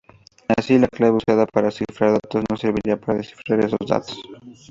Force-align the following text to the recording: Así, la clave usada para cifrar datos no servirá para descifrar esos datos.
Así, 0.57 0.79
la 0.79 0.87
clave 0.87 1.17
usada 1.17 1.45
para 1.45 1.69
cifrar 1.69 2.13
datos 2.13 2.43
no 2.49 2.57
servirá 2.57 2.97
para 2.97 3.19
descifrar 3.19 3.59
esos 3.63 3.87
datos. 3.87 4.17